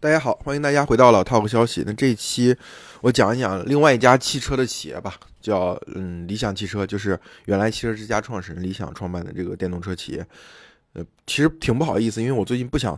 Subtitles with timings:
[0.00, 1.82] 大家好，欢迎大家回到老 Talk 消息。
[1.84, 2.56] 那这一期
[3.00, 10.24] 我讲一讲另外一家汽车的企业吧，叫嗯理想汽车，就是原来汽车之家创始人理想创办的这个电动车企业。
[10.92, 12.96] 呃，其实挺不好意思，因为我最近不想，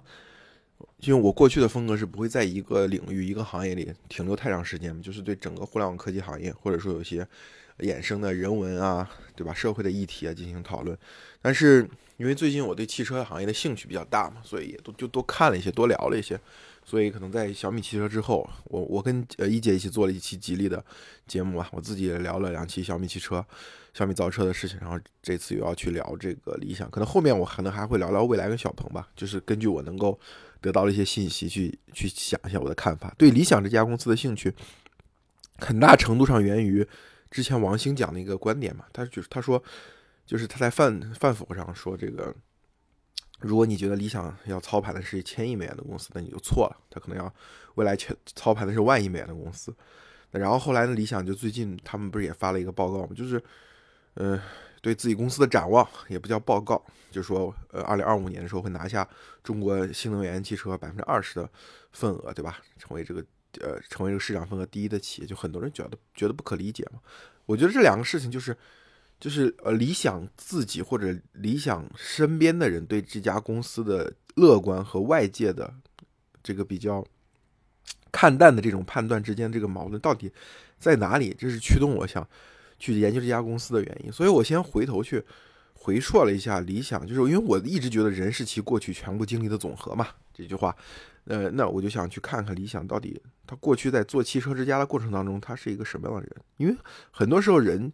[0.99, 7.27] 因为我过去的风格是不会在一个领域、一个行业里停留太长时间就是对整个互联网科技行业，或者说有些
[7.79, 9.55] 衍生的人文啊，对吧？
[9.55, 10.95] 社会的议题啊进行讨论。
[11.41, 11.89] 但是
[12.19, 16.39] 因为最近我对汽车行业的兴趣比较大嘛，所以也都就多看了一些，多聊了一些。
[16.91, 20.85] 所以可能在小米汽车之后，我我跟呃一姐一起做了一期吉利的
[21.29, 23.47] 节目啊，我自己也聊了两期小米汽车、
[23.95, 30.19] 小米造车的事情，然后这次又要去聊这个理想，可能后面我可能还会聊聊未来跟小鹏吧，就是根据我能够
[30.61, 33.15] 得到的一些信息去去想一下我的看法。
[33.17, 34.53] 对理想这家公司的兴趣，
[35.59, 36.85] 很大程度上源于
[37.31, 39.63] 之前王兴讲的一个观点嘛，他就是他说，
[40.27, 42.35] 就是他在饭饭否上说这个。
[43.41, 46.77] 如果你觉得理想要操盘的是千亿美元的公司，那你就错了。
[46.91, 47.33] 他可能要
[47.77, 49.75] 未来操操盘的是万亿美元的公司。
[50.31, 50.95] 然后后来呢？
[50.95, 53.09] 理想就最近他们不是也发了一个报告吗？
[53.17, 53.43] 就是，
[54.15, 54.41] 呃，
[54.81, 59.09] 对自己公司的展望也不叫报告，就说呃，二零二五年的时候会拿下
[59.43, 61.51] 中国新能源汽车百分之二十的
[61.93, 62.59] 份额，对吧？
[62.79, 63.25] 成为这个
[63.61, 65.27] 呃，成为这个市场份额第一的企业。
[65.27, 67.01] 就很多人觉得觉得不可理解嘛。
[67.47, 68.57] 我觉得这两个事情就是。
[69.21, 75.71] 就是呃，理想自己或者理想身边的人对这家公司的乐观和外界的
[76.43, 77.05] 这个比较
[78.11, 80.33] 看淡的这种判断之间，这个矛盾到底
[80.79, 81.37] 在哪里？
[81.39, 82.27] 这是驱动我想
[82.79, 84.11] 去研究这家公司的原因。
[84.11, 85.23] 所以我先回头去
[85.75, 90.09] 回溯了一下理想，就是因为我一直觉得人是其过去全部经历的总和嘛。
[90.33, 90.75] 这句话，
[91.25, 96.37] 呃，那我就想去看看理想到底他过去在做汽车之家的过程当中，他是一个什么样的人？
[96.57, 96.75] 因为
[97.11, 97.93] 很多时候人。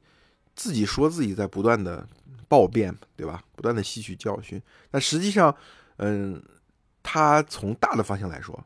[0.56, 2.04] 自己说自己在不断的
[2.48, 3.44] 暴变，对吧？
[3.54, 4.60] 不断的吸取教训。
[4.90, 5.54] 但实际上，
[5.98, 6.42] 嗯，
[7.02, 8.58] 他从大的方向来说，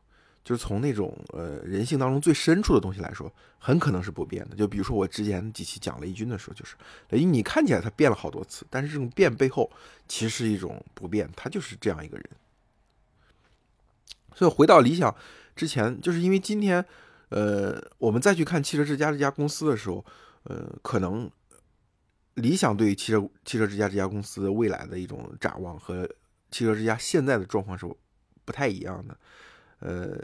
[0.45, 4.55] 就是从那种呃人性当中最深处的东西来说，很可能是不变的。
[4.55, 6.77] 就比如说我之前几期讲雷军的时候，就是
[7.09, 9.69] 雷军，你看起来他变了好多次，但是这种变背后
[10.07, 12.27] 其实是一种不变，他就是这样一个人。
[14.35, 15.13] 所以回到理想
[15.57, 16.85] 之前，就是因为今天，
[17.31, 20.05] 呃，我们再去看汽车之家这家公司的时候，
[20.45, 21.29] 呃，可能。
[22.41, 26.09] 理想对于汽车汽车之家这家公司未来的一种展望和
[26.51, 27.87] 汽车之家现在的状况是
[28.45, 29.17] 不太一样的。
[29.79, 30.19] 呃，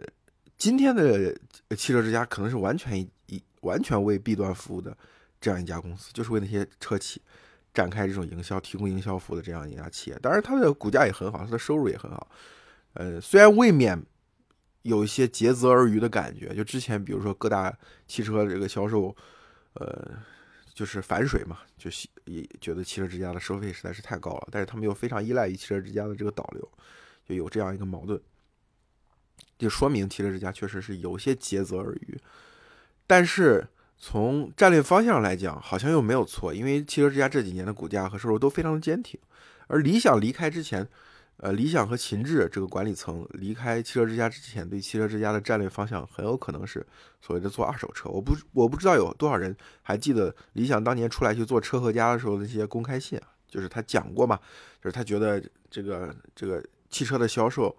[0.58, 1.32] 今天的
[1.76, 4.96] 汽车之家可能是完全一完全为 B 端服务的
[5.40, 7.22] 这样一家公司，就是为那些车企
[7.72, 10.18] 展开这种营销、提供营销服务的这样一家企业。
[10.20, 12.28] 当然，它的股价也很好，它的收入也很好。
[12.94, 14.02] 呃，虽然未免
[14.82, 19.14] 有一些竭泽而渔的感觉，就之前比如说各大汽车这个销售，
[19.74, 20.16] 呃。
[20.76, 26.70] 就是反水嘛，就是也觉得汽车之家的收费实在是太高了，但是他们又非常依赖于汽车之家的这个导流，
[27.26, 28.20] 就有这样一个矛盾，
[29.58, 32.20] 就说明汽车之家确实是有些竭泽而渔。
[33.06, 33.66] 但是
[33.96, 39.18] 从战略方向来讲，好像又没有错，因为汽车之家这几年的股价和收入都非常的坚挺，
[39.68, 40.86] 而理想离开之前。
[41.38, 46.86] 呃，理想和秦志这个管理层离开汽车之家之前，对汽车之家的战略方向很有可能是
[47.20, 48.08] 所谓的做二手车。
[48.08, 54.40] 我不我不知道有多少人还记得理想当年出来去做车和家的时候那些公开信啊，就是他讲过嘛，
[54.82, 57.76] 就是他觉得这个这个汽车的销售，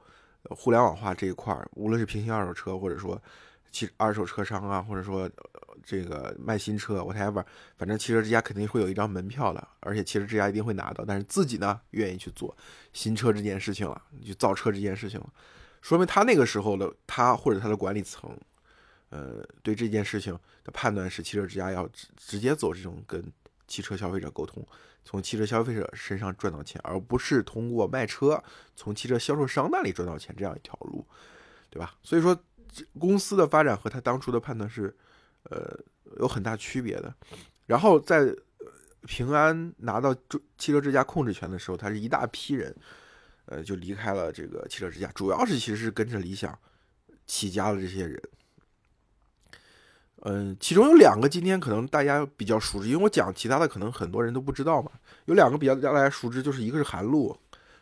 [0.49, 3.19] 互联网化这一块儿，无论是平行二手车，或者说
[3.71, 5.29] 汽二手车商啊，或者说。
[5.89, 7.41] 这个卖新车，whatever，
[7.77, 11.05] 反正汽车之家肯定会有一张门票的，而且汽车之家一定会拿到。
[11.05, 12.53] 但是自己呢，愿意去做
[12.91, 15.31] 新车这件事情了，就造车这件事情了，
[15.81, 18.37] 说明他那个时候的他或者他的管理层，
[19.11, 23.23] 呃，对这件事情的判断是汽车之家要直直接走这种跟
[23.65, 24.61] 汽车消费者沟通，
[25.05, 28.43] 从汽车消费者身上赚到钱，而不是通过卖车
[28.75, 31.07] 从汽车销售商那里赚到钱这样一条路，
[31.69, 31.95] 对吧？
[32.03, 32.37] 所以说，
[32.99, 34.93] 公司的发展和他当初的判断是。
[35.49, 35.77] 呃，
[36.19, 37.13] 有很大区别的。
[37.65, 38.33] 然后在
[39.05, 40.13] 平安拿到
[40.57, 42.75] 汽车之家控制权的时候，他是一大批人，
[43.45, 46.57] 呃，就离开了这个汽车之家，主要是其实是跟着理想
[47.25, 48.21] 起家的这些人。
[50.21, 54.91] 嗯，其中有两个今天可能大家比较熟知，因为我讲其他的可能很多人都不知道嘛。
[55.25, 57.37] 有两个比较大家熟知，就是一个是韩露，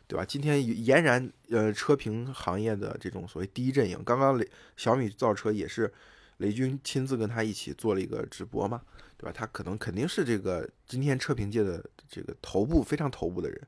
[0.07, 0.25] 对吧？
[0.25, 3.99] 今天俨然呃车评行业的这种所谓第一阵营。
[4.03, 4.39] 刚刚
[4.75, 5.91] 小米造车也是。
[6.37, 8.81] 雷军亲自跟他一起做了一个直播嘛，
[9.17, 9.31] 对吧？
[9.33, 13.61] 他可能肯定是这个今天车评界的这个头部非常头部的人，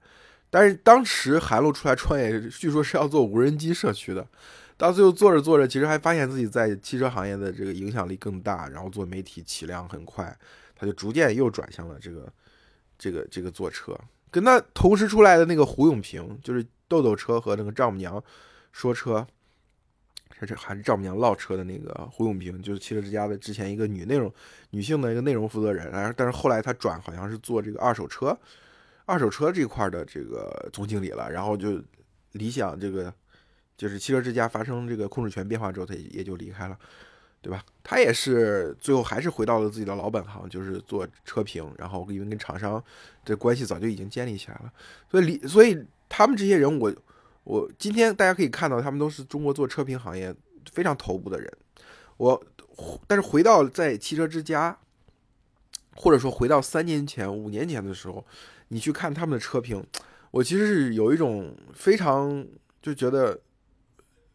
[0.49, 4.27] 但是当时韩露出来创业，据说是要做无人机社区的，
[4.75, 10.37] 到最后做着做着，其实还发现自己在汽车行业的这个影响力更大，然后做媒体起量很快，
[10.75, 12.31] 他就逐渐又转向了这个
[12.97, 13.97] 这个这个坐车。
[14.29, 18.21] 跟他同时出来的那个胡永平，就是豆豆车和那个丈母娘
[18.73, 19.25] 说车。
[20.35, 24.31] 还是还是丈母娘唠车的那个胡永平，就是汽车之家的之前一个女内容
[24.69, 28.37] 女性的一个内容负责人，然后但是后来他转好像是做这个二手车，
[29.05, 31.81] 二手车这块的这个总经理了，然后就
[32.33, 33.13] 理想这个
[33.75, 36.77] 就是汽车之家发生这个控制权变化之后，他也就离开了，
[37.41, 37.63] 对吧？
[37.83, 42.83] 他也是最后还是回到了自己的老本行，就是做车评，然后因为跟厂商
[43.25, 44.71] 这关系早就已经建立起来了，
[45.09, 46.93] 所以理所以他们这些人我。
[47.47, 50.35] 我今天大家可以看到，他们都是中国做车评行业
[50.69, 51.49] 非常头部的人。
[52.17, 52.43] 我，
[53.07, 54.77] 但是回到在汽车之家，
[55.95, 58.25] 或者说回到三年前、五年前的时候，
[58.67, 59.81] 你去看他们的车评，
[60.31, 62.45] 我其实是有一种非常
[62.81, 63.39] 就觉得，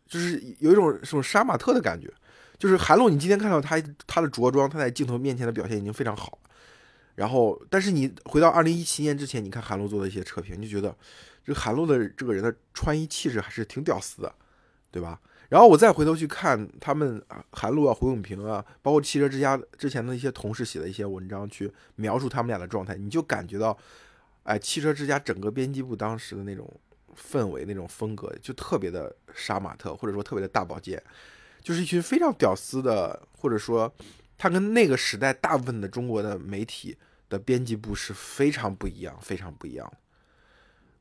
[0.07, 2.11] 就是有一种这种杀马特的感觉。
[2.59, 6.39] 就是韩露，你今天看到他他的着装，他在镜头面前的表现已经非常好。
[7.15, 10.97] 然后，但是你回到二零一七年之前，你看韩露做的一些车评，你就觉得。
[11.45, 14.35] 这韩露的这个人的穿衣气质还是挺屌丝的，
[14.91, 15.21] 对吧？
[15.49, 23.77] 然后我再回头去看他们韩露啊、胡永平啊，包括汽车之家之前的一些同事写的一些文章，去描述他们俩的状态，你就感觉到，
[24.45, 26.73] 哎，汽车之家整个编辑部当时的那种
[27.15, 31.03] 氛围、那种风格，就特别的杀马特，或者说特别的大保健，
[31.61, 33.93] 就是一群非常屌丝的，或者说
[34.39, 36.97] 他跟那个时代大部分的中国的媒体
[37.29, 39.99] 的编辑部是非常不一样、非常不一样的。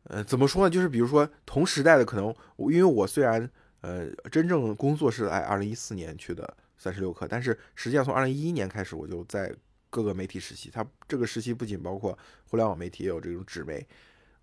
[0.06, 0.70] 呃，怎么说呢？
[0.70, 3.48] 就是比如说同时代的，可能因为我虽然
[3.82, 9.54] 呃真正工作是在二零一四年去的三十六氪，但是实际上从二零一一年开始，我就在
[9.92, 10.72] 各个媒体实习。
[10.74, 12.18] 它这个实习不仅包括
[12.50, 13.88] 互联网媒体，也有这种纸媒。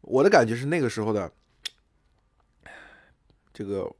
[0.01, 1.31] 我的感觉是那个时候的
[3.53, 3.93] 这个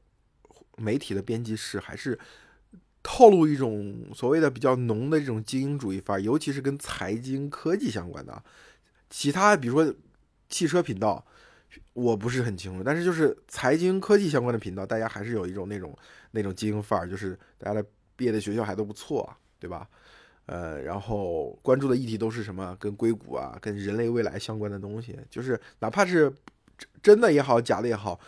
[0.77, 2.17] 媒体的编辑室还是
[3.03, 8.41] 透露一种所谓的比较浓的这种精英主义范儿，尤其是跟财经科技相关的。
[9.09, 9.93] 其他比如说
[10.47, 11.25] 汽车频道。
[11.93, 15.97] 我不是很清楚，但是就是财经科技相关的频道，大家还是有一种那种
[16.31, 17.85] 那种精英范儿，就是大家的
[18.15, 19.29] 毕业的学校还都不错，
[19.59, 19.87] 对吧？
[20.45, 22.75] 呃，然后关注的议题都是什么？
[22.79, 26.33] 跟硅谷啊，跟人类未来相关的东西，就是哪怕是
[27.03, 28.19] 真的也好，假的也好，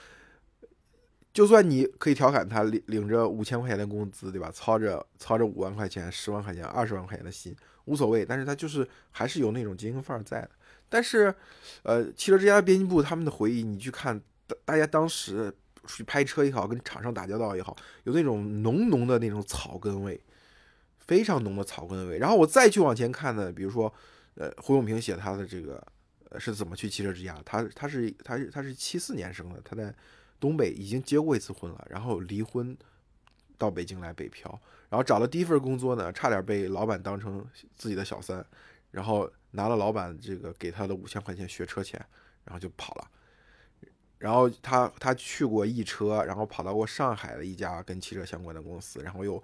[1.33, 4.51] 就算你可以调侃他领领着五千块钱的工资，对吧？
[4.53, 7.55] 操着操着五万块钱、十万块钱、二十万块钱的心，
[7.85, 10.49] 无所谓，但是他就是还是有那种精英范儿在的。
[10.89, 11.33] 但是，
[11.83, 15.53] 呃，汽车之家的编辑部他们的回忆，你去看，大大家当时
[15.87, 17.73] 去拍车也好，跟厂商打交道也好，
[18.03, 20.21] 有那种浓浓的那种草根味，
[20.97, 22.17] 非常浓的草根味。
[22.17, 23.93] 然后我再去往前看呢，比如说，
[24.35, 25.81] 呃，胡永平写他的这个，
[26.29, 27.41] 呃，是怎么去汽车之家？
[27.45, 29.95] 他他是他是他是七四年生的，他在
[30.41, 32.77] 东北已经结过一次婚了，然后离婚
[33.57, 34.59] 到北京来北漂，
[34.89, 37.47] 然后找了第一份工作呢，差点被老板当成
[37.77, 38.45] 自己的小三，
[38.91, 39.31] 然后。
[39.53, 41.99] 拿了老板这个给他的五千块钱学车钱，
[42.45, 43.11] 然后就跑了。
[44.17, 49.43] 然后他他去过易车，然后跑到过上海的一家跟汽车相关的公司，然后又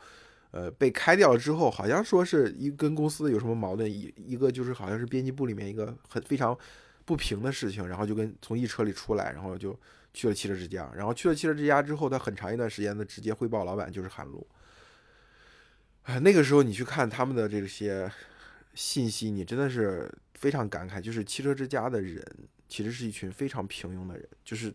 [0.52, 6.58] 呃被开掉了之后，好像说是一跟公司有什么矛盾，一一个就是好像是编辑部里面一个很非常
[7.04, 9.78] 不平的事情，然后就跟从易车里出来，然后就
[10.13, 10.92] 去了汽车之家。
[10.95, 14.48] 然后去了汽车之家之后，他很长一段时间的直接汇报老板就是韩露。
[16.04, 18.12] 哎，那个时候你去看他们的这些。
[18.75, 22.24] 信息你真的是非常感慨，就是汽车之家的人
[22.69, 24.71] 其实是一群非常平庸的人，就是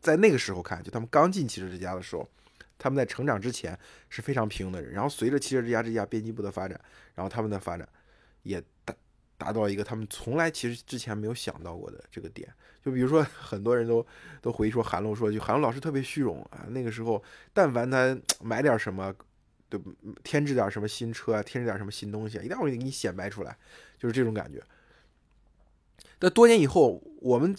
[0.00, 2.30] 在那个时候看，就他们刚进汽车之家的时候，
[2.78, 3.76] 他们在成长之前
[4.08, 6.80] 是非常平庸的人，然后随着汽车之家这家编辑部的发展，
[7.16, 7.88] 然后他们的发展
[8.44, 8.94] 也大
[9.38, 12.48] 达到一个他们从来其实之前没有想到过的这个点，
[12.84, 14.06] 就比如说很多人都
[14.40, 19.14] 都回忆说韩露说就韩露老师特别虚荣啊，那个时候但凡他买点什么。
[19.68, 19.80] 对，
[20.22, 23.58] 添置点什么新车啊，添置点什么新东西，一定要给你显摆出来，
[23.98, 24.62] 就是这种感觉。
[26.20, 27.52] 那多年以后，我们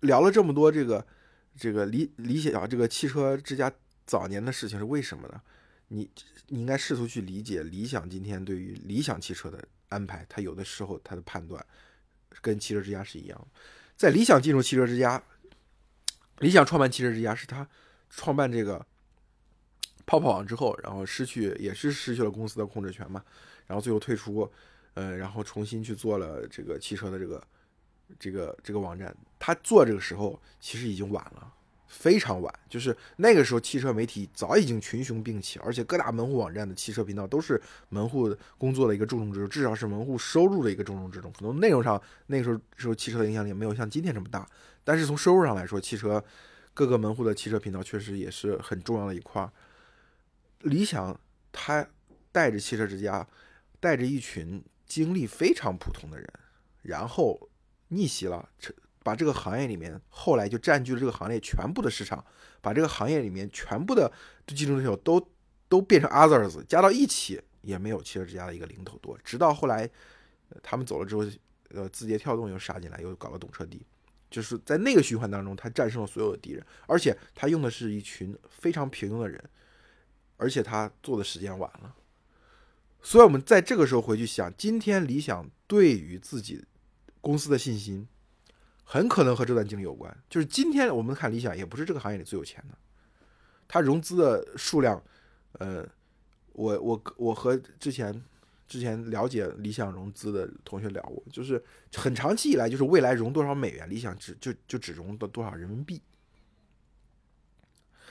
[0.00, 1.06] 聊了这么多这个
[1.56, 3.72] 这个理理想这个汽车之家
[4.04, 5.40] 早年的事情是为什么呢？
[5.88, 6.10] 你
[6.48, 11.64] 你应该试图去理解理想今天对于理想汽车的安排，他有的时候他的判断
[12.40, 13.48] 跟汽车之家是一样。
[13.96, 15.22] 在理想进入汽车之家，
[16.38, 17.68] 理想创办汽车之家是他
[18.10, 18.86] 创办这个。
[20.08, 23.24] 泡泡网之后，然后失去也是失去了公司的控制权嘛，
[23.66, 24.48] 然后最后退出，
[24.94, 27.44] 呃，然后重新去做了这个汽车的这个
[28.16, 29.12] 这个这个网站。
[29.36, 31.52] 他做这个时候其实已经晚了，
[31.86, 32.52] 非常晚。
[32.68, 41.32] 就是那个时候，汽车媒体早已经群雄并起，而且各大门户网站的汽车频道都是门户工作的一个重中之重，至少是门户收入的一个重中之重。
[41.32, 44.48] 可能内容上那个时候时候汽车的影响力没有像今天这么大，
[44.84, 46.22] 但是从收入上来说，汽车
[46.74, 49.50] 各个门户的汽车频道确实也是很重要的一块。
[50.60, 51.18] 理想，
[51.52, 51.86] 他
[52.32, 53.26] 带着汽车之家，
[53.80, 56.28] 带着一群经历非常普通的人，
[56.82, 57.48] 然后
[57.88, 58.48] 逆袭了，
[59.06, 62.24] 把这个行业里面后来就占据了这个行业全部的市场，
[62.60, 64.10] 把这个行业里面全部的
[64.48, 65.24] 竞争对手都
[65.68, 69.16] 都变成 others，加到一起也没有汽车之家的一个零头多。
[69.22, 69.88] 直到后来
[70.60, 71.22] 他们走了之后，
[71.68, 73.80] 呃，字节跳动又杀进来，又搞了懂车帝，
[74.28, 79.40] 就是在那个循环当中，他战胜了所有的敌人，而且他用的是一群非常平庸的人，
[80.36, 81.94] 而且他做的时间晚了。
[83.00, 86.64] 所以，我们在这个时候回去想，今天理想对于自己
[87.20, 88.08] 公司的信心，
[88.88, 90.16] 很可能和这段经历有关。
[90.30, 92.78] 就是今天我们看理想，也不是这个行业里最有钱的，
[93.66, 95.02] 它融资的数量，
[95.58, 95.86] 呃，
[96.52, 98.24] 我我我和之前
[98.68, 101.62] 之前了解理想融资的同学聊过，就是
[101.94, 106.00] 很长期以来，就是未来融多少美元，理想只就就只融到多少人民币。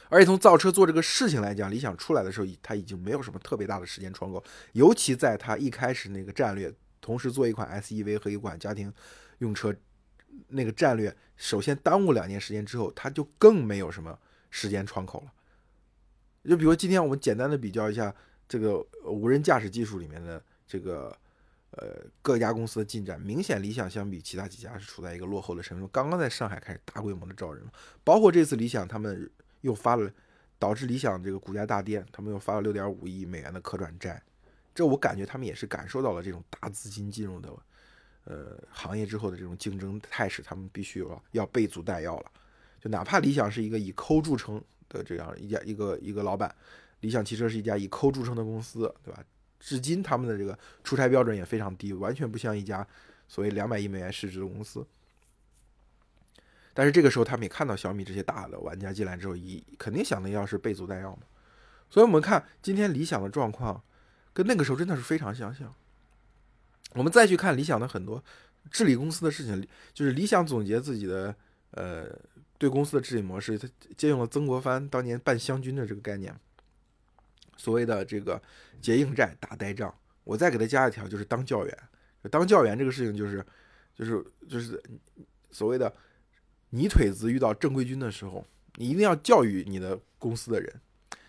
[0.10, 8.94] 而且从造车做这个事情来讲，理想出来的时候，他已经没有什么特别大的时间窗口，尤其在他一开始那个战略，同时做一款 SEV 和一款家庭
[9.40, 9.76] 用车
[10.48, 14.18] 那个战略，首先耽误两年时间之后，他就更没有什么
[14.50, 15.32] 时间窗口了。
[16.50, 18.14] 就比如今天我们简单的比较一下
[18.48, 21.18] 这个无人驾驶技术里面的这个
[21.72, 27.64] 呃各家公司的进展，明显理想相比其他几家是处在一个落后的身份，刚刚在上海开始大规模的招人，
[28.04, 29.30] 包括这次理想他们。
[29.62, 30.08] 又发了，
[30.60, 32.06] 导致理想这个股价大跌。
[32.12, 34.22] 他们又发了六点五亿美元的可转债，
[34.76, 37.52] 这我感觉他们也是感受到了这种大资金进入的，
[38.26, 42.32] 呃，行业之后的这种竞争态势，他们必须要要备足弹药了。
[42.82, 46.54] 就哪怕理想是一个以抠著称的这样一家一个一个老板，
[47.00, 49.24] 理想汽车是一家以抠著称的公司，对吧？
[49.60, 52.86] 至今他们的这个出差标准也非常低，完全不像一家
[53.28, 54.86] 所谓两百亿美元市值的公司。
[56.74, 61.24] 但是这个时候，他们也看到小米这些大的玩家进来之后，一肯定想的要是备足弹药嘛。
[61.90, 63.82] 所以，我们看今天理想的状况，
[64.34, 65.74] 跟那个时候真的是非常相像。
[66.94, 68.24] 我们再去看理想的很多
[68.72, 71.36] 治理公司的事情，就是理想总结自己的
[71.72, 72.08] 呃
[72.58, 76.34] 对公司的治理模式，他借用了曾国藩当年办湘军的这个概念，
[77.58, 78.42] 所谓的这个
[78.82, 79.94] 结硬债、打呆仗。
[80.24, 81.78] 我再给他加一条，就是当教员。
[82.32, 83.46] 当教员这个事情，就是
[83.96, 84.82] 就是就是
[85.52, 85.94] 所谓的。
[86.72, 90.82] 泥腿子遇到正规军的时候，你一定要教育你的公司的人，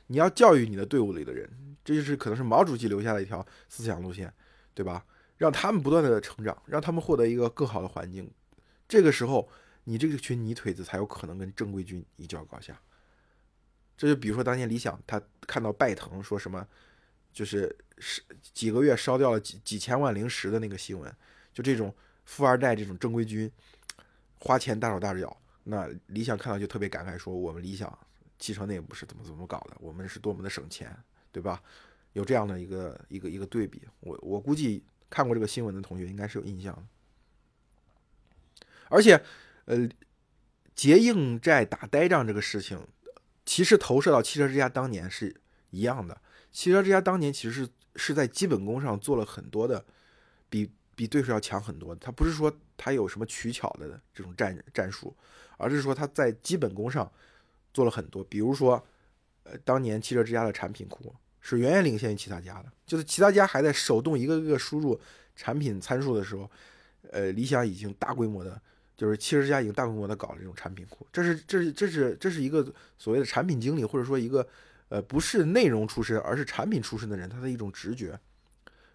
[0.08, 1.48] 你要教育你的队伍里的人，
[1.84, 4.32] 这就是可能是毛主席留下的一条思想路线，
[4.74, 5.04] 对吧？
[5.36, 8.30] 让他们不断的成长，让他们获得一个更好的环境。
[8.88, 9.48] 这个时候，
[9.84, 12.80] 你这个群泥腿子才有可能跟正规军一较高下。
[13.96, 16.66] 这就比如说当年李想，他看到拜腾说什么，
[17.32, 21.14] 就是是几个月烧掉了几几千万零食的那个新闻，
[21.52, 23.50] 就这种富二代这种正规军。
[24.38, 27.98] 花钱大手大脚，那理想看到就特别感慨，说我们理想
[28.38, 30.94] 汽车内部是怎么怎么搞的，我们是多么的省钱，
[31.32, 31.60] 对吧？
[32.12, 36.82] 有这样的一个一个一个对比，我我估计看过这个新闻的同学应该是有印象的。
[38.88, 39.22] 而且，
[39.64, 39.88] 呃，
[40.74, 42.86] 结硬债打呆仗这个事情，
[43.44, 46.20] 其实投射到汽车之家当年是一样的。
[46.52, 49.84] 汽车之家当年其实是是在基本功上做了很多的，
[50.48, 50.70] 比。
[50.96, 55.14] 比对手要强很多，他不是说他有什么取巧的这种战战术，
[55.58, 57.12] 而是说他在基本功上
[57.74, 58.24] 做了很多。
[58.24, 58.82] 比如说，
[59.42, 61.14] 呃，当年汽车之家的产品库
[61.50, 64.98] 是远远领先于其他家的，就是其他家还在手动一个个输入
[65.36, 66.50] 产品参数的时候，
[67.10, 68.60] 呃，理想已经大规模的，
[68.96, 71.06] 就是汽车之家已经大规模的搞了这种产品库。
[71.12, 72.66] 这是这是这是这是一个
[72.98, 74.46] 所谓的产品经理，或者说一个
[74.88, 78.18] 呃不是内容出身，而是产品出身的人，他的一种直觉。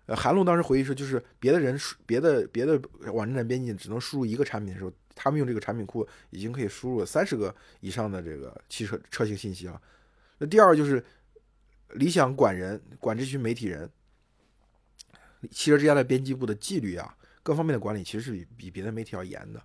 [0.07, 2.81] 呃，韩露当时回忆说，就是别的人输别的别的
[3.13, 9.79] 网站编辑只能输入一个产品的时候，他们用这个产品库已经可以输入三十个以上的这个汽车车型信息了。
[10.39, 11.01] 那第二就是
[11.93, 13.89] 理想管人管这群媒体人，
[15.49, 19.61] 汽车之家的编辑部的纪律啊，各方面的管理其实是比比别的媒体要严的。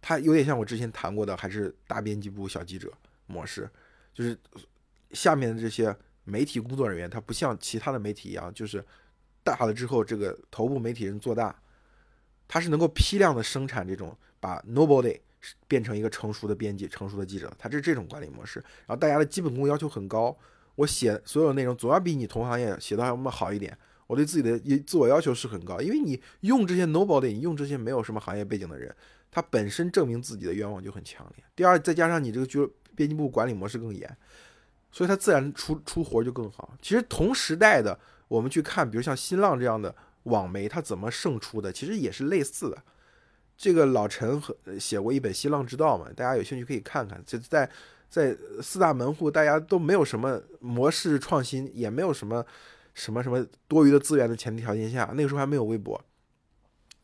[0.00, 2.92] 他有点像我之前谈过的，还是大编辑部小记者
[3.26, 3.68] 模式，
[4.14, 4.38] 就是
[5.12, 5.94] 下面的这些
[6.24, 8.84] 媒体工作人员，他不像其他的媒体一样，就是。
[9.42, 11.62] 大了之后，这个头部媒体人做大，
[12.46, 15.18] 他是能够批量的生产这种把 nobody
[15.66, 18.60] 变成一个成熟的编辑、成熟的记者，他是这种管理模式。
[18.80, 20.38] 然后大家的基本功要求很高，
[20.80, 23.76] 我写所有内容总要比你同行业写的要么好一点。
[24.06, 28.94] 我对自己的自我要求是很高，因为你用这些 nobody，你用这些没有什么行业背景的人，
[29.30, 31.44] 他本身证明自己的愿望就很强烈。
[31.54, 34.16] 第二，再加上你这个就编辑部管理模式更严，
[34.90, 36.74] 所以他自然出出活就更好。
[36.82, 37.98] 其实同时代的。
[38.30, 41.72] 我们去看，比如像新浪这样的网媒，它怎么胜出的？
[41.72, 42.80] 其实也是类似的。
[43.56, 47.20] 这个老陈和写过一本《新浪之道》嘛，大家有兴趣可以看看。
[47.26, 47.68] 就在
[48.10, 52.44] 在四大门户，大家都没有什么模式创新，也没有什么
[52.92, 55.98] 什么什么多余的资源的前提条件下，那个时候还没有微博。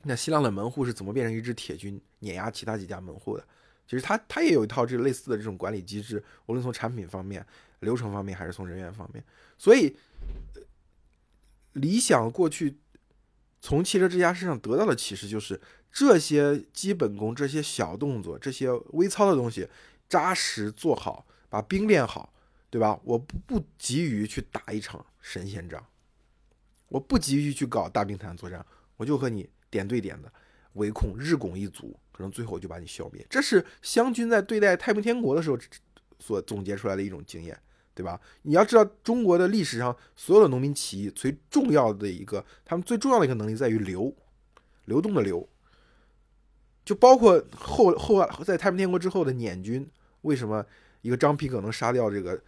[0.03, 2.01] 那新浪的门户是怎么变成一支铁军？
[2.19, 3.45] 碾压其他几家门户的。
[3.87, 7.47] 其实它它也有一套这类似的这种管理机制，无论从产品方面、
[7.81, 9.23] 流程方面，还是从人员方面。
[9.57, 9.97] 所以，
[11.75, 12.79] 理想过去
[13.61, 15.61] 从汽车之家身上得到的启示就是，
[15.93, 19.69] 这些基本功、这些小动作、这些微操的东西，
[20.09, 22.33] 扎实做好，把兵练好，
[22.71, 22.99] 对吧？
[23.05, 25.85] 我不不急于去打一场神仙仗，
[26.89, 28.65] 我不急于去搞大兵团作战，
[28.97, 30.33] 我就和你点对点的
[30.75, 31.99] 围控，日拱一卒。
[32.13, 35.59] 可能最后就把你消灭，这是湘军在对待太平天国的时候
[36.19, 37.61] 所总结出来的一种经验，
[37.95, 38.19] 对吧？
[38.41, 44.11] 你要知道，中国的历史上所有的农民起义最重要的一个，他们最重要的一个能力在于流，
[44.87, 45.47] 流动的流。
[46.87, 49.87] 就包括后后在太平天国之后的捻军，
[50.23, 50.65] 为什么
[51.03, 52.43] 一个张皮革能杀掉这个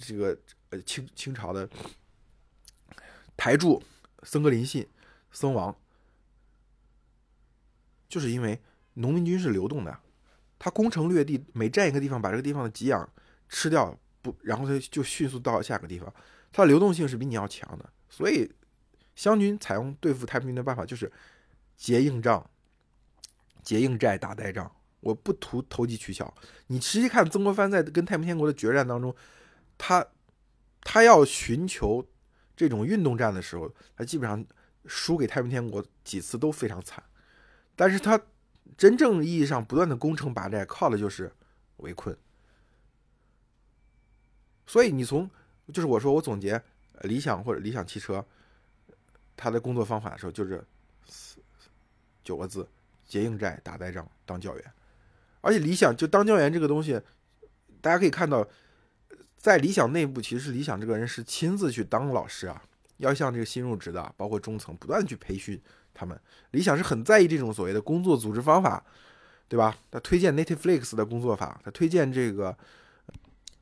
[0.00, 0.34] 这个
[0.70, 1.68] 呃清清朝的
[3.36, 3.82] 台柱
[4.22, 4.88] 僧格林信
[5.30, 5.76] 僧王，
[8.08, 8.58] 就是因为。
[8.94, 9.98] 农民军是流动的，
[10.58, 13.08] 他攻城略地，每占一个地方，把这个地方的给养
[13.48, 16.12] 吃掉，不，然后他就迅速到下个地方，
[16.52, 17.88] 它的流动性是比你要强的。
[18.10, 18.50] 所以，
[19.14, 21.10] 湘军采用对付太平军的办法就是
[21.76, 22.44] 结硬仗、
[23.70, 24.68] 结硬寨、打呆仗。
[24.98, 26.34] 我不图投机取巧，
[26.66, 29.14] 你实际看曾国藩在跟太平天国的决战当中，
[29.78, 30.04] 他
[30.80, 32.04] 他要寻求
[32.56, 34.44] 这种运动战的时候，他基本上
[34.86, 37.00] 输给太平天国几次都非常惨，
[37.76, 38.20] 但是他。
[38.76, 41.30] 真正意义上不断的攻城拔寨，靠的就是
[41.78, 42.16] 围困。
[44.64, 45.28] 所以你从
[45.72, 46.62] 就是我说我总结
[47.02, 48.24] 理想或者理想汽车，
[49.36, 50.64] 他的工作方法的时候，就是
[52.22, 52.66] 九个字：
[53.10, 54.64] 结硬寨、打呆仗、当教员。
[55.40, 57.00] 而且理想就当教员这个东西，
[57.80, 58.46] 大家可以看到，
[59.36, 62.62] 在理想内部，其实理想这个人是亲自去当老师啊，
[62.98, 65.60] 要向这个新入职的，包括中层，不断去培训。
[65.92, 66.18] 他们
[66.52, 68.82] 理想是很在意这种所谓的工作组织方法，
[69.48, 69.76] 对吧？
[69.90, 72.56] 他推荐 Netflix 的工作法，他推荐这个，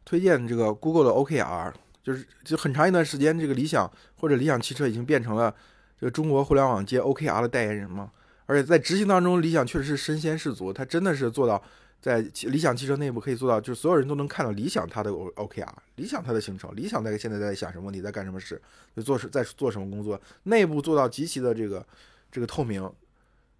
[0.04, 5.54] 推荐这个 Google 的 OKR，就是就很长一段时间，这个理想或者理想汽车已经变成了
[5.98, 8.12] 这个中国互联网界 OKR 的代言人嘛。
[8.48, 11.62] 而且在执行当中，理想确实是身先士卒，他真的是做到
[12.00, 18.60] 在理想汽车内部可以做到，就是所有人都能看到理想它的 OKR，理想它的行程，理想在现在在想什么问题，在干什么事，
[18.96, 21.86] 就做什在做什么工作，内部做到极其的这个。
[22.30, 22.92] 这个透明，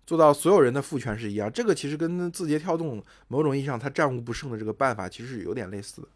[0.04, 6.08] 做到所有人的赋权是一样，这个其实跟字节跳动某种意义上它战无不胜的这个办法其实是有点类似的，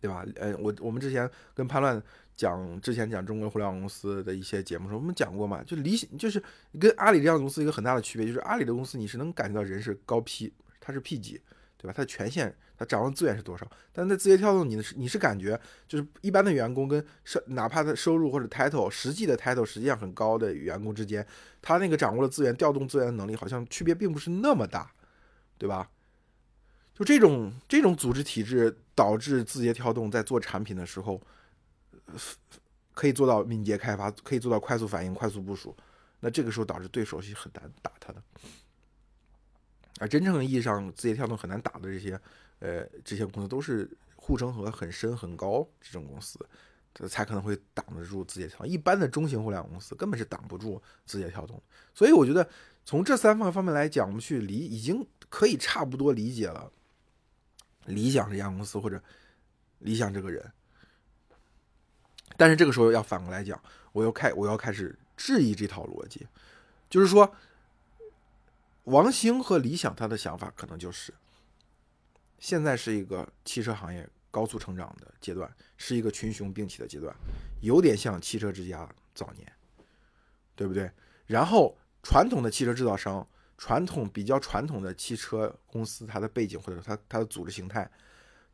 [0.00, 0.26] 对吧？
[0.34, 2.02] 呃，我我们之前跟潘乱
[2.36, 6.42] 讲，之前讲中国互联网公司的一些节目时候，我们讲过嘛，就理就是
[6.78, 11.40] 跟阿里这样的公司一个很大的区别，就是阿里的公司你是能感觉到人是高 P，它是 P 级。
[11.76, 11.92] 对吧？
[11.94, 13.70] 他的权限，他掌握资源是多少？
[13.92, 21.26] 但在字节跳动，你是你是感觉就是一般的员工跟收哪怕他收入或者 title 实际的 title 实际上很高的员工之间，
[21.60, 24.90] 他那个掌握的资源、调动资源的能力好像区别并不是那么大，
[25.58, 25.90] 对吧？
[26.94, 31.20] 就这种这种组织体制导致字节跳动在做产品的时候，
[32.92, 35.76] 可以做到敏捷开发，可以做到快速反应、快速部署。
[36.20, 38.22] 那这个时候导致对手是很难打他的。
[39.98, 42.20] 而真正意义上，字节跳动很难打的这些，
[42.58, 46.38] 呃，这些公司都是护城河很深很高这种公司，
[47.08, 48.68] 才可能会挡得住字节跳动。
[48.68, 51.62] 一般的中型互联网公司根本是挡不住字节跳动。
[51.94, 52.48] 所以我觉得
[52.84, 56.72] 从这三方方面来讲，我们去理已经可以差不多理解了
[57.86, 59.02] 理想这家公司或者
[59.80, 60.52] 理想这个人。
[62.36, 63.60] 但是这个时候要反过来讲，
[63.92, 66.26] 我要开我要开始质疑这套逻辑，
[66.88, 67.34] 就是说。
[68.84, 71.10] 王兴和理想他的想法可能就是，
[72.38, 77.16] 现在是一个汽车行业高速成长的阶段，是一个群雄并起的阶段，
[77.62, 79.50] 有点像汽车之家早年，
[80.54, 80.90] 对不对？
[81.24, 87.90] 然后传统的汽车制造商，传统比较传统的汽车公司，它的背景或者说它它的组织形态，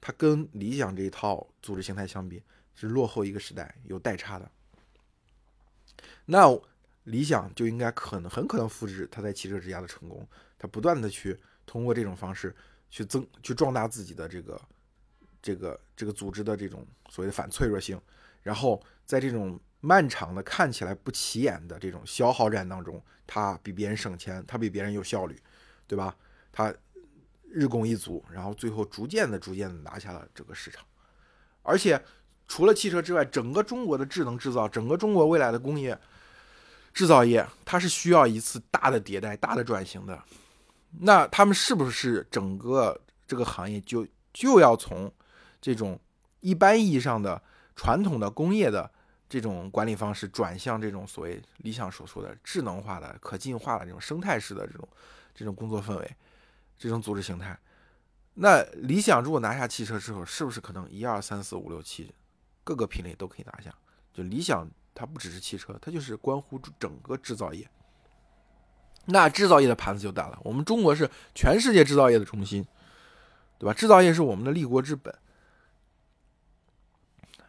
[0.00, 2.40] 它跟理想这一套组织形态相比，
[2.74, 4.50] 是落后一个时代，有代差的。
[6.26, 6.61] 那。
[7.04, 10.24] 理想就应该可能很可能复制他在汽车之家的成功，
[10.59, 12.54] 他不断的去通过这种方式
[12.90, 14.61] 去增去壮大自己的这个
[15.40, 18.00] 这个这个组织的这种所谓的反脆弱性，
[18.42, 25.40] 然后在这种漫长的看起来不起眼的这种消耗战当中，他比别人省钱，他比别人有效率，
[25.88, 26.14] 对吧？
[26.52, 26.72] 他
[27.48, 30.85] 日拱一卒，然后最后逐渐的逐渐的拿下了这个市场，
[31.62, 32.00] 而且
[32.50, 35.96] 除了汽车之外，整个中国的智能制造，整个中国未来的工业。
[36.92, 40.20] 制造业它是需要一次大的迭代、大的转型的，
[40.98, 45.08] 那他们是不是整个这个行业就就要从
[45.60, 45.96] 这种
[46.40, 47.40] 一般意义上的
[47.76, 48.90] 传统的工业的
[49.28, 54.88] 这种管理方式转向这种所谓理想所说的智能化的、可进化的这种生态式的这种
[55.32, 56.16] 这种工作氛围、
[56.76, 57.56] 这种组织形态。
[58.34, 62.12] 那理想如果拿下汽车之后，是不是可能一二三四五六七
[62.70, 63.74] 各个品类都可以拿下？
[64.12, 67.68] 就理想它不只是汽车，它就是关乎整个制造业。
[69.06, 70.38] 那制造业的盘子就大了。
[70.44, 72.64] 我们中国是全世界制造业的中心，
[73.59, 73.74] 对吧？
[73.74, 75.12] 制造业是我们的立国之本。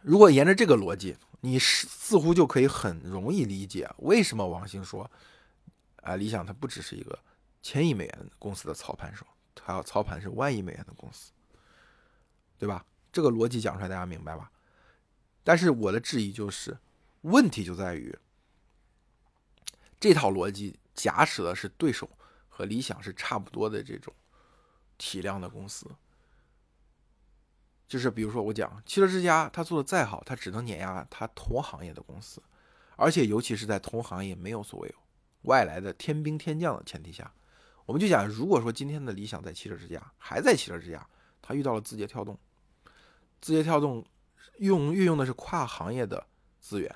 [0.00, 5.08] 如果沿着这个逻辑，你是似乎就可以很容易理解为什么王兴说，
[6.02, 7.16] 啊，理想它不只是一个
[7.62, 11.30] 千亿美元公司的操盘手，它要操盘是万亿美元的公司，
[12.58, 12.84] 对吧？
[13.12, 14.50] 这个逻辑讲出来，大家明白吧？
[15.44, 16.78] 但是我的质疑就是，
[17.22, 18.16] 问题就在于
[19.98, 22.08] 这套逻辑假使的是对手
[22.48, 24.14] 和理想是差不多的这种
[24.98, 25.90] 体量的公司。
[27.88, 32.42] 就是比如说，我讲汽车之家，它做的再好，它只能碾压它同行业的公司，
[32.96, 34.94] 而且尤其是在同行业没有所谓
[35.42, 37.30] 外来的天兵天将的前提下，
[37.84, 41.06] 我们就讲，如果说今天的理想在汽车之家，还在汽车之家，
[41.42, 42.38] 它遇到了字节跳动，
[43.42, 44.02] 字节跳动
[44.58, 46.26] 用运用的是跨行业的
[46.60, 46.94] 资源，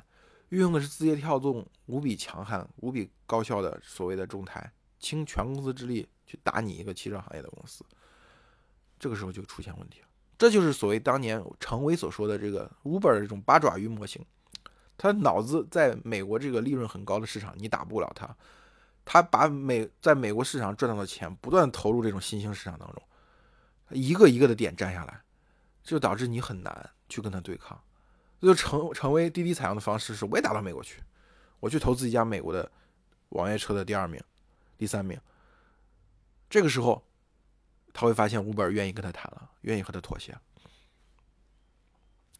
[0.50, 7.84] 运用的是字节跳动无比强悍、无比高效的所谓的中台，倾全公司之力去打你一个汽车行业的公司，
[8.98, 10.06] 这个时候就出现问题了。
[10.38, 14.24] 这就是所谓当年程维所说的这个 Uber 这种八爪鱼模型，
[14.98, 18.36] 他脑子在美国这个利润很高的市场，你打不了他，
[19.04, 23.02] 他把美在美国市场赚到的钱不断投入这种新兴市场当中，
[23.90, 25.22] 一个一个的点占下来，
[25.86, 27.80] 就导致你很难去跟他对抗，
[28.42, 31.02] 就成成为滴滴采用的方式是，我也打到美国去，
[31.60, 32.70] 我去投资一家美国的
[33.30, 34.22] 网约车的第二名、
[34.76, 35.18] 第三名，
[36.50, 37.02] 这个时候。
[37.98, 40.38] 他会发现 Uber 愿意跟他谈了，愿意和他妥协，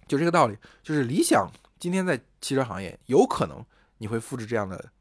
[0.06, 0.58] 就这个道理。
[0.82, 3.64] 就是理想今天在汽车行业有可能
[3.96, 4.92] 你会复制这样的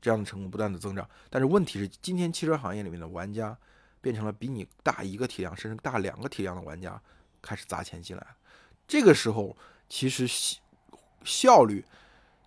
[0.00, 1.08] 这样的成功，不断的增长。
[1.30, 3.56] 但是问题是，今天汽车行业里面的玩家
[4.00, 7.00] 变成了比你大一个体量甚至大两个体量的玩家
[7.44, 8.26] 开始砸钱进来，
[8.88, 9.56] 这个时候
[9.88, 10.58] 其实效
[11.24, 11.84] 效率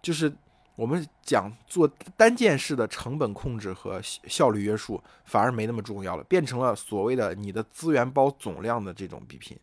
[0.02, 0.36] 就是。
[0.78, 9.60] 我们讲做单件式的成本控制和效率约束，反而没那么重要了，变成了所谓的你的资源包总量的这种比拼。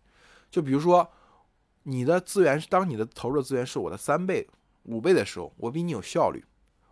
[0.51, 1.09] 就比如说，
[1.85, 4.45] 你的资源是，当你的投入资源是我的三倍、
[4.83, 6.45] 五倍的时候，我比你有效率，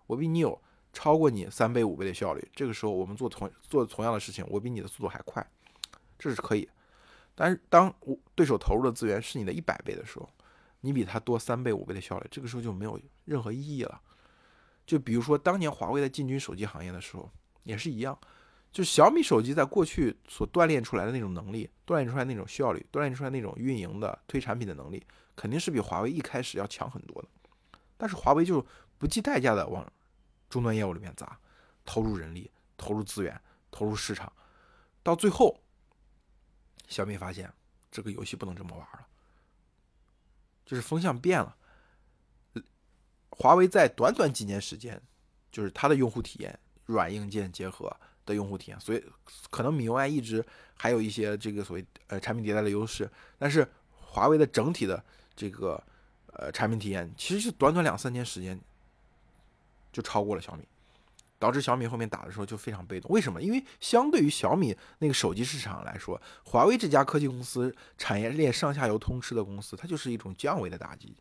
[0.06, 0.56] 我比你有
[0.92, 2.48] 超过你三倍、五倍的效率。
[2.54, 5.44] 这个时候，我们做同做同样的事情，我比你的速度还快，
[6.16, 6.68] 这是可以。
[7.34, 10.28] 但是，当我对手投入的资源是你的一百倍的时候，
[10.80, 14.00] 你比他多三倍、五倍的效率，这个时候就没有任何意义了。
[14.84, 17.30] 就比如说，当年华为在进军手机行业的时候，
[17.62, 18.18] 也是一样。
[18.72, 27.28] 就小米手机在过去所锻炼出来的那种能力，锻炼出来那种效率，锻炼出来那种运营的推产品的能力，肯定是比华为一开始要强很多的。
[27.96, 28.66] 但是华为就
[28.98, 29.86] 不计代价的往
[30.48, 31.38] 终端业务里面砸，
[31.84, 33.40] 投入人力、投入资源、
[33.70, 34.32] 投入市场，
[35.02, 35.61] 到最后，
[36.92, 37.52] 小米发现
[37.90, 39.06] 这个游戏不能这么玩了，
[40.64, 41.56] 就是风向变了。
[43.30, 45.00] 华为在短短几年时间，
[45.50, 47.94] 就是它的用户体验，软硬件结合
[48.26, 49.02] 的用户体验，所以
[49.50, 55.02] 可能米 UI 一直还有一些这个所谓呃产品迭代的优势，但是华为的整体的
[55.34, 55.82] 这个
[56.26, 58.60] 呃产品体验，其实是短短两三年时间
[59.90, 60.64] 就超过了小米，
[61.42, 63.10] 导致小米后面打的时候就非常被动。
[63.10, 63.42] 为什么？
[63.42, 71.16] 因为相对于小米那个手机市场来说，华为这家科技公司产业链上下游通吃的公司，它就是一种降维的打击。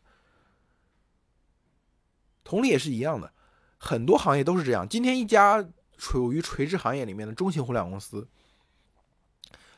[2.44, 3.32] 同理也是一样的，
[3.78, 4.88] 很多行业都是这样。
[4.88, 5.66] 今天一家
[5.98, 8.28] 处于垂直行业里面的中型互联网公司，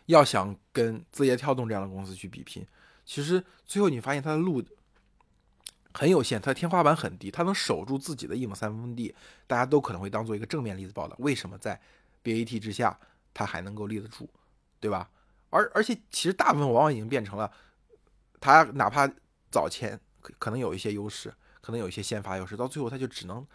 [0.05, 2.67] 要想跟字节跳动这样的公司去比拼，
[3.07, 4.63] 其实最后你发现它的路
[5.95, 9.15] 很有限，它的天花板很低，它能守住自己的一亩三分地，
[9.47, 11.17] 大家都可能会当做一个正面例子报道。
[11.21, 11.81] 为什么在
[12.23, 12.99] BAT 之下
[13.33, 14.29] 它还能够立得住，
[14.81, 15.09] 对吧？
[15.51, 17.51] 而而且其实大部分往往已经变成了，
[18.41, 19.11] 它哪怕
[19.51, 21.33] 早前可可能有一些优势。
[21.61, 23.47] 可能有一些先发优势，到最后它就只能，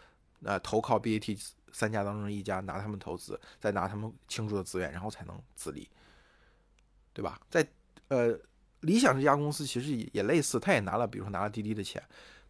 [0.41, 1.39] 呃，投靠 BAT
[1.71, 5.87] 三家当中的一家，拿他们投资，再拿他们倾注的资源，然后才能自立，
[7.13, 7.39] 对吧？
[7.51, 7.63] 在
[8.07, 8.35] 呃，
[8.81, 12.01] 理想这家公司其实也也类似，他也拿了，比如说拿了滴滴的钱，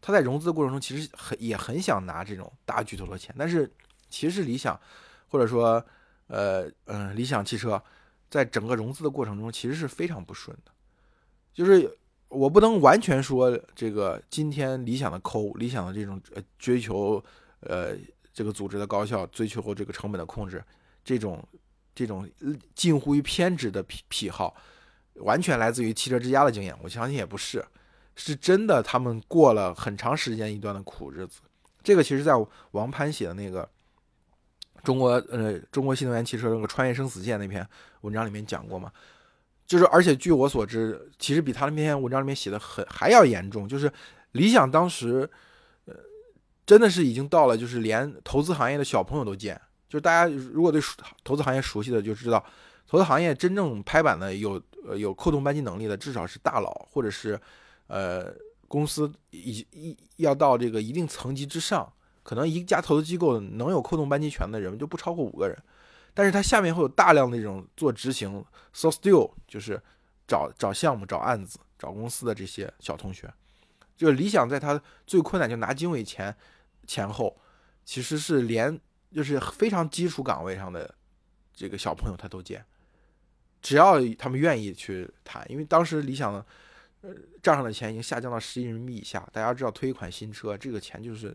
[0.02, 3.72] 他在融资的过程中其实很也很想拿这种大巨头的钱，但是
[4.10, 4.80] 其实理想
[5.28, 5.84] 或者说
[6.28, 7.82] 呃嗯理想汽车
[8.30, 10.72] 在整个融资的过程中其实是非常不顺的，
[11.54, 11.98] 就是。
[12.30, 17.16] 我不能完全说这个今天理想的抠，理想的这种呃追求，
[17.62, 17.96] 呃
[18.32, 20.64] 这个组织的高效，追求这个成本的控制，
[21.04, 21.44] 这种
[21.96, 22.30] 这种
[22.76, 24.56] 近乎于偏执的癖癖好，
[25.20, 26.76] 完全来自于汽车之家的经验。
[26.82, 27.64] 我相信也不是，
[28.16, 31.42] 是真的，他们过了很长时间一段的苦日子。
[31.82, 32.34] 这个其实，在
[32.72, 33.68] 王攀写的那个
[34.84, 37.66] 中国呃中国新能源汽车那个穿越生死线那篇
[38.02, 38.92] 文章里面讲过嘛。
[39.66, 43.68] 就是而且据我所知，其实比他那篇文章里面写的很还要严重。
[43.68, 43.92] 就是
[44.32, 45.30] 理想当时，
[45.86, 45.94] 呃，
[46.66, 49.60] 真的是已经到了，就是连投资行业的小朋友都见。
[49.88, 50.82] 就是大家如果对
[51.24, 52.44] 投资行业熟悉的就知道，
[52.88, 57.40] 投资行业真正拍板的有呃有扣动扳机能力的，至少是大佬或者是。
[57.92, 58.32] 呃，
[58.68, 65.58] 公司一一要到这个一定层级之上，可能一家投资机构能有扣动扳机权的人就不超过五个人，
[66.14, 69.82] 但是他下面会有大量的这种做执行，so still 就是
[70.28, 73.28] 找找项目、找案子、找公司的这些小同学，
[73.98, 76.38] 就是理想在他最困难就拿经纬前
[76.86, 77.36] 前后，
[77.84, 78.80] 其实是连
[79.12, 80.94] 就是非常基础岗位上的
[81.56, 82.64] 这个小朋友他都见，
[83.62, 86.46] 只要他们愿意去谈，因为当时理想的。
[87.02, 89.26] 呃，账上的钱已经下降到十亿人民币以下。
[89.32, 91.34] 大家知道，推一款新车，这个钱就是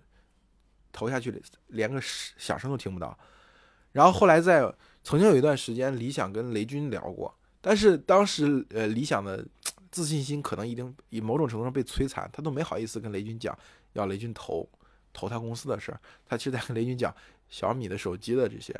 [0.92, 3.18] 投下去连个响声都听不到。
[3.92, 4.70] 然后后来在
[5.02, 9.42] 曾经有一段时间，理想跟雷军聊过，但是当时呃，理想的
[9.90, 13.58] 自信心可能已经以某种程度上被摧残，他都没好意思跟雷军讲
[13.94, 14.68] 要雷军投
[15.14, 15.98] 投他公司的事儿。
[16.26, 17.10] 他其实在跟雷军讲
[17.48, 18.78] 小米的手机的这些。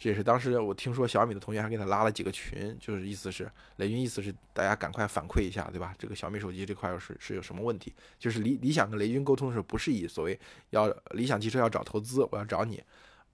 [0.00, 5.94] 这也是当时我听说小米的同学还给他拉了几个群，就是意思是雷军意思是大家赶快反馈一下，对吧？
[5.98, 7.92] 这个小米手机这块是是有什么问题？
[8.18, 12.82] 就是理理想跟雷军沟通的时候，不是以所谓要理想汽车要找投资，我要找你，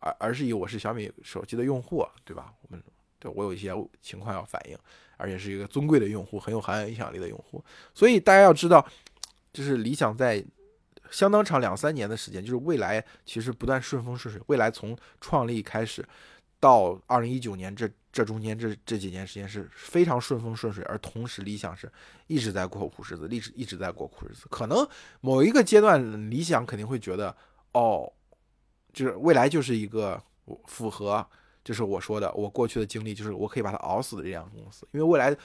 [0.00, 2.52] 而而是以我是小米手机的用户，对吧？
[2.62, 2.82] 我们
[3.20, 4.76] 对我有一些情况要反映，
[5.18, 7.64] 而且是一个尊贵的用户，很有行业影响力的用户。
[7.94, 8.84] 所以大家要知道，
[9.52, 10.44] 就是理想在
[11.12, 16.04] 相当长两三年的时间，就是未来其实不断顺风顺水，未来从创立开始。
[16.58, 21.90] 到二零一九年，这这中间这这几年时间是非常顺风顺水，而同时理想是
[22.26, 24.46] 一直在过苦日子，一直一直在过苦日子。
[24.50, 24.88] 可能
[25.20, 27.36] 某一个阶段，理想肯定会觉得，
[27.72, 28.10] 哦，
[28.92, 30.20] 就是未来就是一个
[30.64, 31.24] 符合，
[31.62, 34.88] 就是我说的，我过去的经历，就是我可以把它熬死的这样公司。
[34.92, 35.36] 因为未来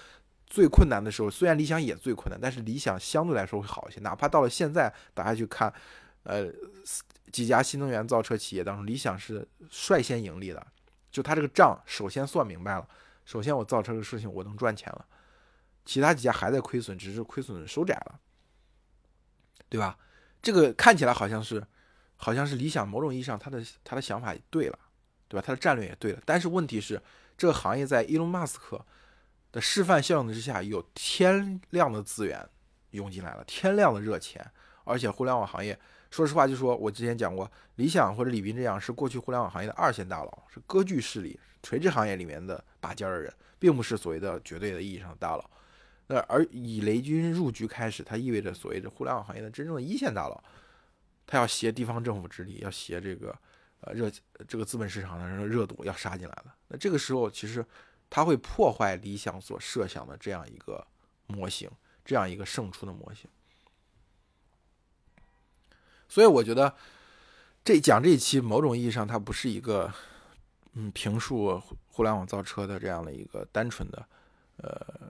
[0.47, 4.00] 最困难的时候，虽然理想也最困难，但是理想相对来说会好一些。
[4.00, 5.74] 哪怕到了现在，大家去看，
[6.24, 6.50] 呃，
[7.32, 10.65] 几家新能源造车企业当中，理想是率先盈利的。
[11.12, 12.88] 就他这个账首先算明白了，
[13.26, 15.06] 首先我造车的事情我能赚钱了，
[15.86, 18.19] 其他几家还在亏损，只是亏损收窄了，
[19.67, 19.97] 对吧？
[20.41, 21.62] 这个看起来好像是，
[22.15, 24.80] 好像是理想某种意义上他的他的想法也对了，
[25.28, 25.43] 对吧？
[25.45, 27.02] 他的战略也对了，但是问题是
[27.38, 28.84] 这个行业在伊隆马斯克
[29.52, 32.47] 的示范效应之下，有天量的资源
[32.91, 34.50] 涌进来了，天量的热钱，
[34.86, 35.78] 而且互联网行业。
[36.12, 45.50] 说实话，就说我之前讲过，理想或者李斌这样是过去互联网行业的二线大佬，是割据势力、垂直行业里面的拔尖的人，并不是所谓的绝对的意义上的大佬。
[46.08, 50.43] 那而以雷军入局开始，它意味着所谓的互联网行业的真正的一线大佬，
[51.26, 53.34] 他要携地方政府之力，要携这个
[53.80, 54.12] 呃热
[54.45, 56.54] 这个资本市场的热度要杀进来了。
[56.67, 57.65] 那这个时候，其实
[58.10, 60.86] 他会破坏理想所设想的这样一个
[61.28, 61.69] 模型，
[62.04, 63.30] 这样一个胜出的模型。
[66.12, 66.76] 所以我觉得，
[67.63, 69.89] 这讲这一期，某种意义上它不是一个，
[70.74, 74.06] 嗯，评述互联网造车的这样的一个单纯的，
[74.58, 75.10] 呃，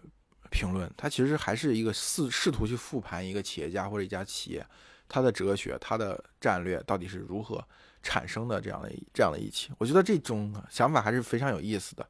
[0.52, 0.88] 评论。
[0.96, 4.64] 它其实还是一个试试图去复盘一个企业家或者一家企业，
[5.10, 7.68] 它的哲学、它的战略到底是如何
[8.04, 9.72] 产生的这样的这样的一期。
[9.80, 12.08] 我觉得这种想法还是非常有意思的。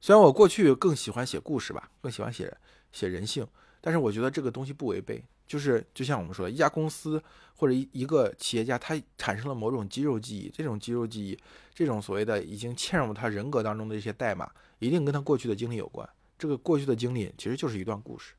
[0.00, 2.56] 虽然我过去更喜欢写故事吧，更喜欢写
[2.90, 3.46] 写人性，
[3.82, 5.22] 但是我觉得这个东西不违背。
[5.50, 7.20] 就是就像我们说的，一家公司
[7.56, 11.36] 或者一一个企业家，他产生了某种肌肉记忆，这种肌肉记忆，
[11.74, 16.08] 这种所谓的已经嵌入他人格当中的一些代码，一定跟他过去的经历有关。
[16.38, 18.34] 这个过去的经历其实就是一段故事，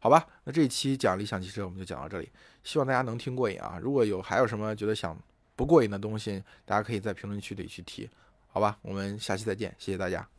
[0.00, 0.26] 好吧？
[0.42, 2.28] 那这一期讲理想汽车我们就讲到这里，
[2.64, 3.78] 希望大家能听过瘾啊！
[3.80, 5.16] 如果有还有什么觉得想
[5.54, 8.10] 不过瘾的东西，大家可以在评论区里去提，
[8.48, 8.76] 好吧？
[8.82, 10.33] 我们下期再见，谢谢大家。